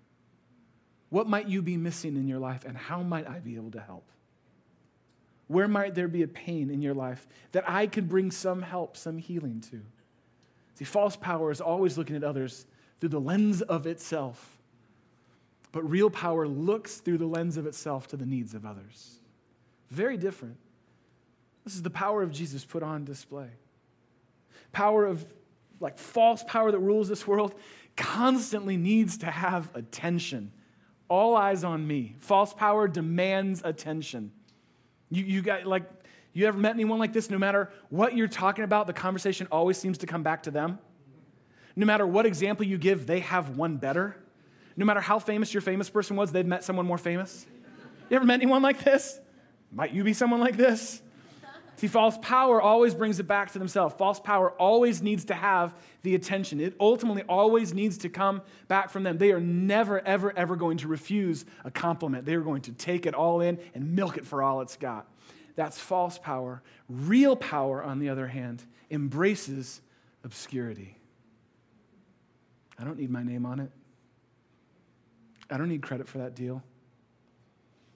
[1.11, 3.81] What might you be missing in your life, and how might I be able to
[3.81, 4.09] help?
[5.47, 8.95] Where might there be a pain in your life that I could bring some help,
[8.95, 9.81] some healing to?
[10.75, 12.65] See, false power is always looking at others
[13.01, 14.57] through the lens of itself.
[15.73, 19.19] But real power looks through the lens of itself to the needs of others.
[19.89, 20.55] Very different.
[21.65, 23.49] This is the power of Jesus put on display.
[24.71, 25.25] Power of,
[25.81, 27.53] like, false power that rules this world
[27.97, 30.53] constantly needs to have attention.
[31.11, 32.15] All eyes on me.
[32.19, 34.31] False power demands attention.
[35.09, 35.83] You, you got, like,
[36.31, 37.29] you ever met anyone like this?
[37.29, 40.79] No matter what you're talking about, the conversation always seems to come back to them.
[41.75, 44.15] No matter what example you give, they have one better.
[44.77, 47.45] No matter how famous your famous person was, they've met someone more famous.
[48.09, 49.19] You ever met anyone like this?
[49.69, 51.01] Might you be someone like this?
[51.81, 53.95] See, false power always brings it back to themselves.
[53.97, 56.59] False power always needs to have the attention.
[56.59, 59.17] It ultimately always needs to come back from them.
[59.17, 62.23] They are never, ever, ever going to refuse a compliment.
[62.23, 65.07] They are going to take it all in and milk it for all it's got.
[65.55, 66.61] That's false power.
[66.87, 69.81] Real power, on the other hand, embraces
[70.23, 70.99] obscurity.
[72.77, 73.71] I don't need my name on it.
[75.49, 76.61] I don't need credit for that deal.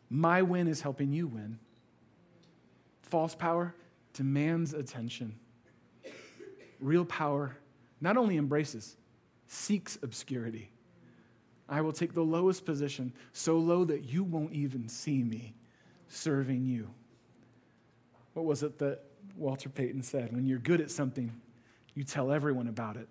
[0.09, 1.59] My win is helping you win.
[3.05, 3.75] False power
[4.13, 5.35] demands attention.
[6.79, 7.55] Real power
[8.01, 8.97] not only embraces,
[9.47, 10.71] seeks obscurity.
[11.69, 15.55] I will take the lowest position, so low that you won't even see me
[16.07, 16.89] serving you.
[18.33, 19.01] What was it that
[19.37, 20.33] Walter Payton said?
[20.33, 21.31] When you're good at something,
[21.93, 23.07] you tell everyone about it.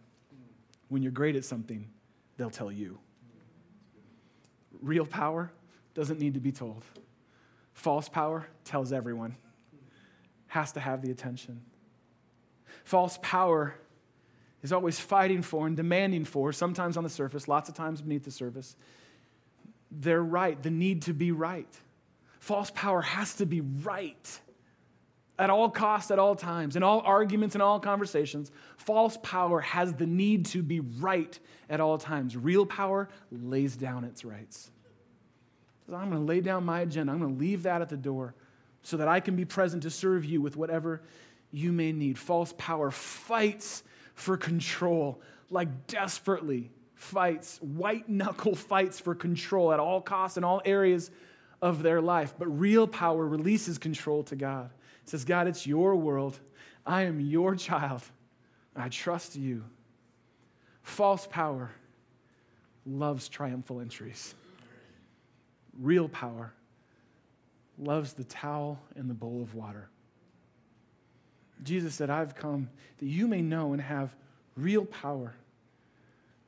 [0.88, 1.88] When you're great at something,
[2.36, 2.98] they'll tell you.
[4.82, 5.50] Real power
[5.94, 6.84] doesn't need to be told.
[7.72, 9.36] False power tells everyone
[10.54, 11.60] has to have the attention.
[12.84, 13.74] False power
[14.62, 18.22] is always fighting for and demanding for, sometimes on the surface, lots of times beneath
[18.22, 18.76] the surface,
[19.90, 21.68] their right, the need to be right.
[22.38, 24.40] False power has to be right
[25.40, 28.52] at all costs, at all times, in all arguments, in all conversations.
[28.76, 31.36] False power has the need to be right
[31.68, 32.36] at all times.
[32.36, 34.70] Real power lays down its rights.
[35.92, 38.36] I'm going to lay down my agenda, I'm going to leave that at the door
[38.84, 41.02] so that I can be present to serve you with whatever
[41.50, 42.18] you may need.
[42.18, 43.82] False power fights
[44.14, 45.20] for control,
[45.50, 51.10] like desperately fights, white knuckle fights for control at all costs in all areas
[51.62, 52.34] of their life.
[52.38, 54.70] But real power releases control to God.
[55.02, 56.38] It says, God, it's your world.
[56.86, 58.02] I am your child.
[58.76, 59.64] I trust you.
[60.82, 61.70] False power
[62.84, 64.34] loves triumphal entries.
[65.80, 66.52] Real power
[67.78, 69.88] loves the towel and the bowl of water.
[71.62, 74.14] Jesus said, I've come that you may know and have
[74.56, 75.34] real power.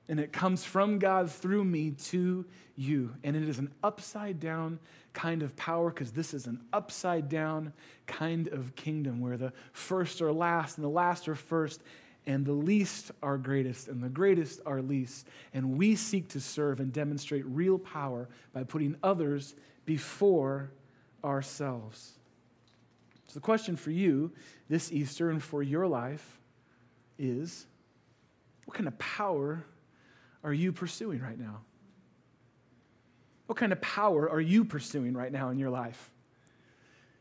[0.09, 2.45] And it comes from God through me to
[2.77, 3.15] you.
[3.25, 4.79] And it is an upside down
[5.13, 7.73] kind of power because this is an upside down
[8.07, 11.83] kind of kingdom where the first are last and the last are first
[12.27, 15.27] and the least are greatest and the greatest are least.
[15.55, 19.55] And we seek to serve and demonstrate real power by putting others
[19.87, 20.71] before
[21.27, 22.13] ourselves.
[23.29, 24.33] So, the question for you
[24.69, 26.39] this Easter and for your life
[27.19, 27.67] is
[28.65, 29.65] what kind of power
[30.45, 31.61] are you pursuing right now?
[33.47, 36.11] What kind of power are you pursuing right now in your life?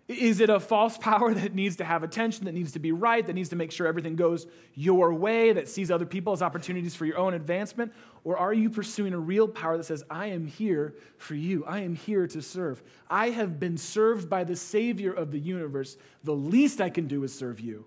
[0.07, 3.25] Is it a false power that needs to have attention, that needs to be right,
[3.25, 6.93] that needs to make sure everything goes your way, that sees other people as opportunities
[6.93, 7.91] for your own advancement?
[8.23, 11.79] Or are you pursuing a real power that says, I am here for you, I
[11.79, 12.83] am here to serve?
[13.09, 15.97] I have been served by the Savior of the universe.
[16.23, 17.85] The least I can do is serve you.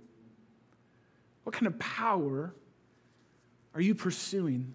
[1.45, 2.53] What kind of power
[3.75, 4.75] are you pursuing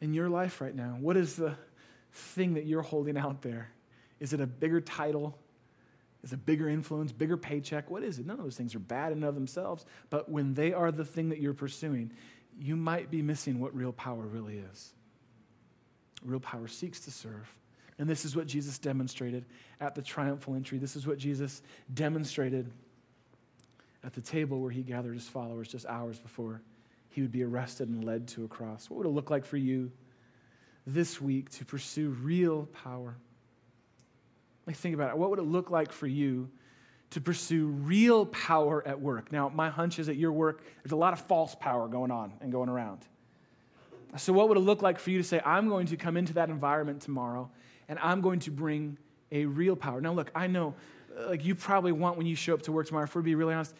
[0.00, 0.96] in your life right now?
[0.98, 1.56] What is the
[2.10, 3.70] thing that you're holding out there?
[4.18, 5.38] Is it a bigger title?
[6.22, 7.90] Is a bigger influence, bigger paycheck?
[7.90, 8.26] What is it?
[8.26, 9.84] None of those things are bad in and of themselves.
[10.08, 12.12] But when they are the thing that you're pursuing,
[12.58, 14.92] you might be missing what real power really is.
[16.22, 17.52] Real power seeks to serve.
[17.98, 19.44] And this is what Jesus demonstrated
[19.80, 20.78] at the triumphal entry.
[20.78, 21.60] This is what Jesus
[21.92, 22.70] demonstrated
[24.04, 26.62] at the table where he gathered his followers just hours before
[27.10, 28.88] he would be arrested and led to a cross.
[28.88, 29.90] What would it look like for you
[30.86, 33.16] this week to pursue real power?
[34.66, 35.18] Like, think about it.
[35.18, 36.48] What would it look like for you
[37.10, 39.32] to pursue real power at work?
[39.32, 42.32] Now, my hunch is at your work, there's a lot of false power going on
[42.40, 43.06] and going around.
[44.16, 46.34] So, what would it look like for you to say, I'm going to come into
[46.34, 47.50] that environment tomorrow
[47.88, 48.98] and I'm going to bring
[49.30, 50.00] a real power?
[50.00, 50.74] Now, look, I know,
[51.18, 53.24] uh, like, you probably want when you show up to work tomorrow, if we're to
[53.24, 53.74] be really honest,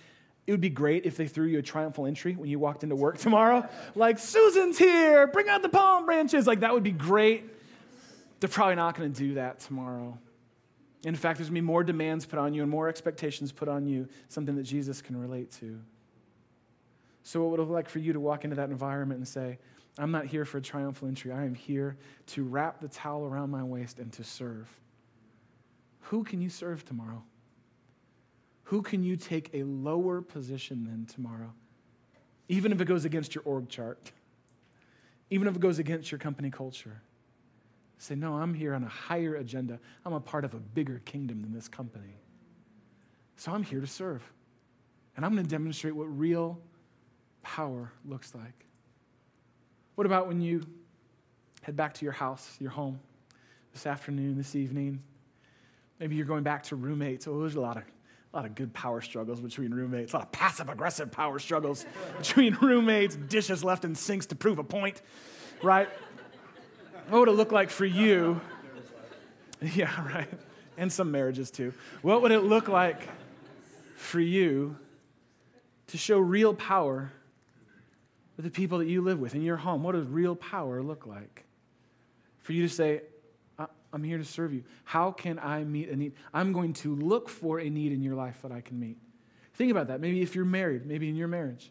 [0.46, 2.96] it would be great if they threw you a triumphal entry when you walked into
[2.96, 3.68] work tomorrow.
[3.94, 6.46] Like, Susan's here, bring out the palm branches.
[6.46, 7.44] Like, that would be great.
[8.40, 10.18] They're probably not going to do that tomorrow.
[11.04, 13.68] In fact, there's going to be more demands put on you and more expectations put
[13.68, 15.80] on you, something that Jesus can relate to.
[17.24, 19.58] So, what would it look like for you to walk into that environment and say,
[19.98, 21.32] I'm not here for a triumphal entry.
[21.32, 21.96] I am here
[22.28, 24.68] to wrap the towel around my waist and to serve.
[26.06, 27.22] Who can you serve tomorrow?
[28.64, 31.52] Who can you take a lower position than tomorrow?
[32.48, 34.12] Even if it goes against your org chart,
[35.30, 37.02] even if it goes against your company culture.
[37.98, 39.78] Say, no, I'm here on a higher agenda.
[40.04, 42.18] I'm a part of a bigger kingdom than this company.
[43.36, 44.22] So I'm here to serve.
[45.16, 46.58] And I'm going to demonstrate what real
[47.42, 48.66] power looks like.
[49.94, 50.66] What about when you
[51.62, 52.98] head back to your house, your home,
[53.72, 55.02] this afternoon, this evening?
[56.00, 57.28] Maybe you're going back to roommates.
[57.28, 57.84] Oh, there's a lot of,
[58.32, 61.84] A lot of good power struggles between roommates, a lot of passive aggressive power struggles
[62.18, 65.02] between roommates, dishes left in sinks to prove a point,
[65.62, 65.88] right?
[67.08, 68.40] What would it look like for you?
[69.76, 70.28] Yeah, right.
[70.76, 71.72] And some marriages too.
[72.00, 73.08] What would it look like
[73.94, 74.76] for you
[75.86, 77.12] to show real power
[78.36, 79.84] with the people that you live with in your home?
[79.84, 81.44] What does real power look like?
[82.40, 83.02] For you to say,
[83.92, 84.64] I'm here to serve you.
[84.84, 86.14] How can I meet a need?
[86.32, 88.96] I'm going to look for a need in your life that I can meet.
[89.54, 90.00] Think about that.
[90.00, 91.70] Maybe if you're married, maybe in your marriage.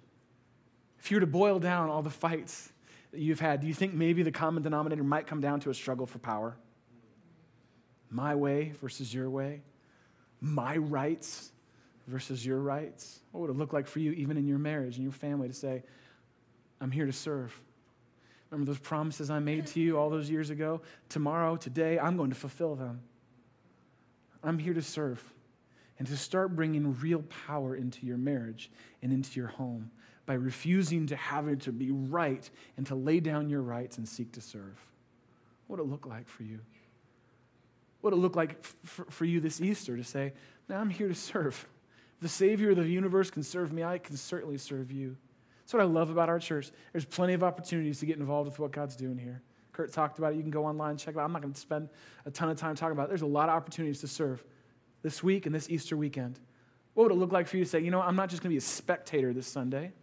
[0.99, 2.71] If you were to boil down all the fights
[3.11, 5.73] that you've had, do you think maybe the common denominator might come down to a
[5.73, 6.57] struggle for power?
[8.09, 9.61] My way versus your way?
[10.39, 11.51] My rights
[12.07, 13.19] versus your rights?
[13.31, 15.53] What would it look like for you, even in your marriage and your family, to
[15.53, 15.83] say,
[16.79, 17.57] I'm here to serve?
[18.49, 20.81] Remember those promises I made to you all those years ago?
[21.07, 23.01] Tomorrow, today, I'm going to fulfill them.
[24.43, 25.23] I'm here to serve
[25.99, 29.91] and to start bringing real power into your marriage and into your home
[30.25, 34.07] by refusing to have it to be right and to lay down your rights and
[34.07, 34.79] seek to serve.
[35.67, 36.59] What would it look like for you?
[38.01, 40.33] What would it look like f- for you this Easter to say,
[40.69, 41.67] now I'm here to serve.
[42.21, 45.17] the Savior of the universe can serve me, I can certainly serve you.
[45.61, 46.71] That's what I love about our church.
[46.91, 49.41] There's plenty of opportunities to get involved with what God's doing here.
[49.71, 50.35] Kurt talked about it.
[50.35, 51.23] You can go online, and check it out.
[51.23, 51.89] I'm not going to spend
[52.25, 53.09] a ton of time talking about it.
[53.09, 54.43] There's a lot of opportunities to serve
[55.01, 56.39] this week and this Easter weekend.
[56.93, 58.49] What would it look like for you to say, you know, I'm not just going
[58.49, 59.93] to be a spectator this Sunday.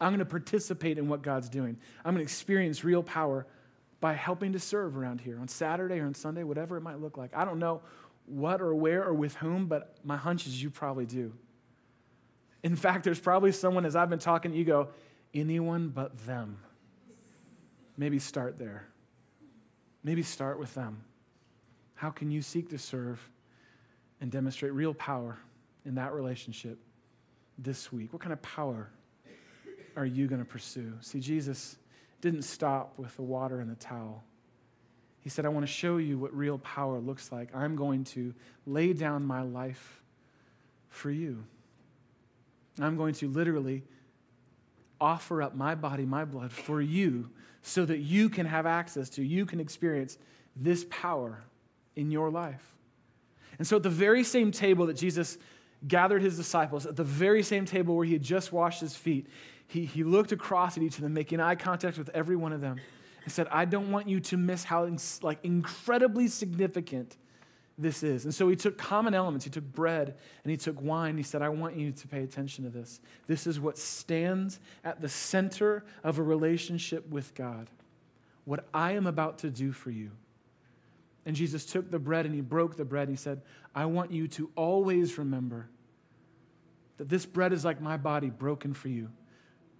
[0.00, 1.76] I'm going to participate in what God's doing.
[2.04, 3.46] I'm going to experience real power
[4.00, 7.16] by helping to serve around here on Saturday or on Sunday, whatever it might look
[7.16, 7.34] like.
[7.34, 7.82] I don't know
[8.26, 11.32] what or where or with whom, but my hunch is you probably do.
[12.62, 14.88] In fact, there's probably someone, as I've been talking, to you go,
[15.34, 16.58] anyone but them.
[17.96, 18.86] Maybe start there.
[20.04, 21.02] Maybe start with them.
[21.94, 23.20] How can you seek to serve
[24.20, 25.38] and demonstrate real power
[25.84, 26.78] in that relationship
[27.58, 28.12] this week?
[28.12, 28.90] What kind of power
[29.98, 30.92] are you going to pursue?
[31.00, 31.76] See, Jesus
[32.20, 34.22] didn't stop with the water and the towel.
[35.20, 37.54] He said, I want to show you what real power looks like.
[37.54, 38.32] I'm going to
[38.66, 40.00] lay down my life
[40.88, 41.44] for you.
[42.80, 43.82] I'm going to literally
[45.00, 47.30] offer up my body, my blood for you
[47.62, 50.18] so that you can have access to, you can experience
[50.56, 51.42] this power
[51.96, 52.74] in your life.
[53.58, 55.36] And so, at the very same table that Jesus
[55.86, 59.26] gathered his disciples, at the very same table where he had just washed his feet,
[59.68, 62.60] he, he looked across at each of them, making eye contact with every one of
[62.60, 62.80] them,
[63.22, 64.90] and said, I don't want you to miss how
[65.22, 67.16] like, incredibly significant
[67.76, 68.24] this is.
[68.24, 69.44] And so he took common elements.
[69.44, 71.16] He took bread and he took wine.
[71.16, 73.00] He said, I want you to pay attention to this.
[73.28, 77.68] This is what stands at the center of a relationship with God.
[78.46, 80.10] What I am about to do for you.
[81.24, 83.42] And Jesus took the bread and he broke the bread and he said,
[83.74, 85.68] I want you to always remember
[86.96, 89.08] that this bread is like my body broken for you.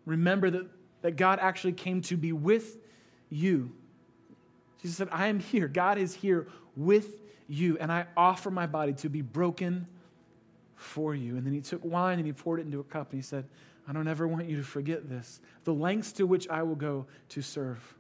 [0.09, 0.67] Remember that,
[1.03, 2.79] that God actually came to be with
[3.29, 3.73] you.
[4.81, 5.69] Jesus said, I am here.
[5.69, 9.87] God is here with you, and I offer my body to be broken
[10.77, 11.37] for you.
[11.37, 13.45] And then he took wine and he poured it into a cup, and he said,
[13.87, 17.05] I don't ever want you to forget this, the lengths to which I will go
[17.31, 17.95] to serve.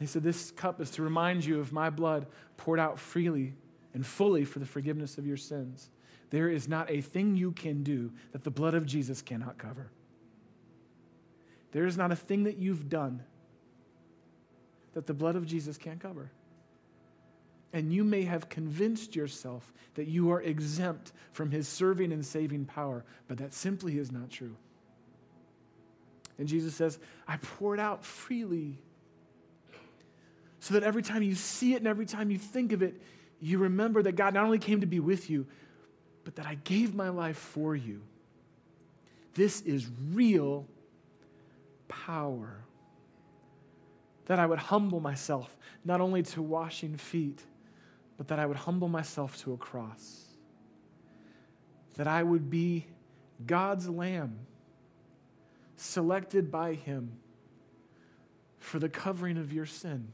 [0.00, 2.26] He said, This cup is to remind you of my blood
[2.58, 3.54] poured out freely
[3.94, 5.88] and fully for the forgiveness of your sins.
[6.28, 9.90] There is not a thing you can do that the blood of Jesus cannot cover.
[11.72, 13.22] There is not a thing that you've done
[14.94, 16.30] that the blood of Jesus can't cover.
[17.72, 22.64] And you may have convinced yourself that you are exempt from his serving and saving
[22.64, 24.56] power, but that simply is not true.
[26.38, 26.98] And Jesus says,
[27.28, 28.78] I pour it out freely.
[30.58, 33.00] So that every time you see it and every time you think of it,
[33.40, 35.46] you remember that God not only came to be with you,
[36.24, 38.02] but that I gave my life for you.
[39.34, 40.66] This is real
[41.90, 42.64] power.
[44.26, 47.42] That I would humble myself, not only to washing feet,
[48.16, 50.24] but that I would humble myself to a cross.
[51.96, 52.86] That I would be
[53.44, 54.38] God's lamb,
[55.76, 57.18] selected by Him
[58.58, 60.12] for the covering of your sin.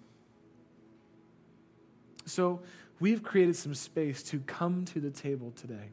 [2.25, 2.63] So,
[2.99, 5.91] we've created some space to come to the table today.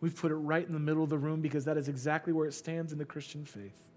[0.00, 2.46] We've put it right in the middle of the room because that is exactly where
[2.46, 3.87] it stands in the Christian faith.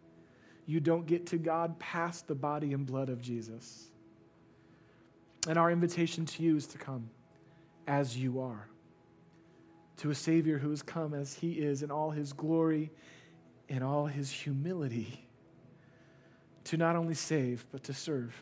[0.72, 3.90] You don't get to God past the body and blood of Jesus.
[5.46, 7.10] And our invitation to you is to come
[7.88, 8.70] as you are,
[9.98, 12.90] to a Savior who has come as He is in all His glory
[13.68, 15.28] and all His humility,
[16.64, 18.34] to not only save, but to serve.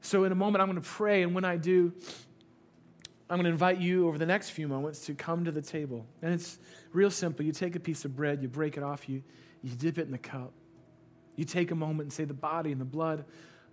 [0.00, 1.92] So, in a moment, I'm going to pray, and when I do,
[3.30, 6.04] I'm going to invite you over the next few moments to come to the table.
[6.20, 6.58] And it's
[6.92, 7.44] real simple.
[7.44, 9.22] You take a piece of bread, you break it off, you,
[9.62, 10.52] you dip it in the cup.
[11.36, 13.24] You take a moment and say, The body and the blood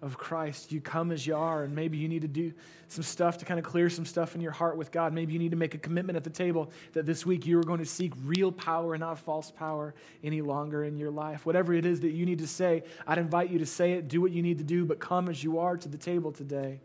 [0.01, 0.71] of Christ.
[0.71, 2.53] You come as you are, and maybe you need to do
[2.87, 5.13] some stuff to kind of clear some stuff in your heart with God.
[5.13, 7.63] Maybe you need to make a commitment at the table that this week you are
[7.63, 11.45] going to seek real power and not false power any longer in your life.
[11.45, 14.21] Whatever it is that you need to say, I'd invite you to say it, do
[14.21, 16.81] what you need to do, but come as you are to the table today.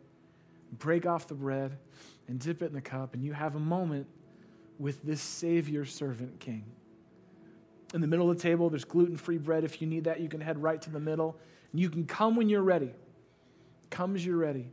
[0.78, 1.76] Break off the bread
[2.28, 4.06] and dip it in the cup, and you have a moment
[4.78, 6.64] with this Savior servant King.
[7.92, 9.64] In the middle of the table, there's gluten free bread.
[9.64, 11.36] If you need that, you can head right to the middle.
[11.72, 12.92] And you can come when you're ready.
[13.90, 14.68] Come as you're ready.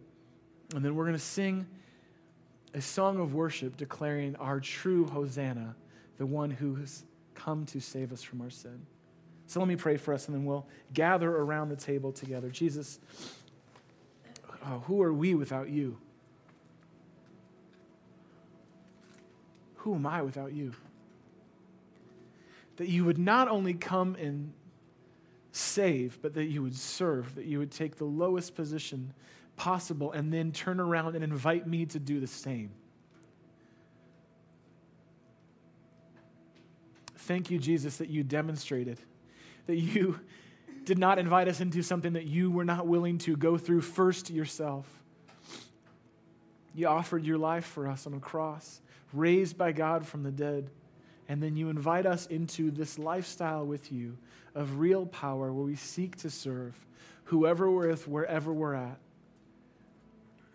[0.76, 1.65] And then we're going to sing
[2.74, 5.76] a song of worship declaring our true Hosanna,
[6.18, 7.03] the one who has
[7.34, 8.86] come to save us from our sin.
[9.47, 12.49] So let me pray for us, and then we'll gather around the table together.
[12.49, 12.99] Jesus,
[14.65, 15.97] oh, who are we without you?
[19.78, 20.74] Who am I without you?
[22.78, 24.54] That you would not only come and
[25.52, 29.14] save, but that you would serve, that you would take the lowest position
[29.56, 32.72] possible and then turn around and invite me to do the same.
[37.16, 39.00] Thank you, Jesus, that you demonstrated,
[39.66, 40.20] that you
[40.86, 44.30] did not invite us into something that you were not willing to go through first
[44.30, 44.88] yourself.
[46.74, 48.80] You offered your life for us on a cross,
[49.12, 50.70] raised by God from the dead,
[51.30, 54.18] and then you invite us into this lifestyle with you
[54.56, 56.86] of real power where we seek to serve
[57.26, 58.98] whoever we're with, wherever we're at.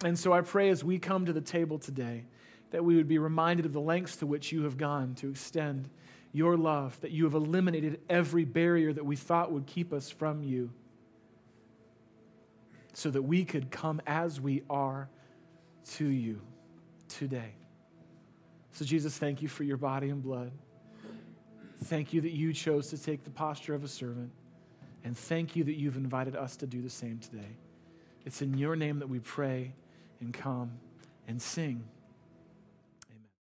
[0.05, 2.25] And so I pray as we come to the table today
[2.71, 5.89] that we would be reminded of the lengths to which you have gone to extend
[6.33, 10.43] your love, that you have eliminated every barrier that we thought would keep us from
[10.43, 10.71] you,
[12.95, 15.09] so that we could come as we are
[15.85, 16.41] to you
[17.09, 17.53] today.
[18.73, 20.51] So, Jesus, thank you for your body and blood.
[21.85, 24.31] Thank you that you chose to take the posture of a servant.
[25.05, 27.57] And thank you that you've invited us to do the same today.
[28.25, 29.75] It's in your name that we pray
[30.21, 30.71] and come
[31.27, 31.85] and sing.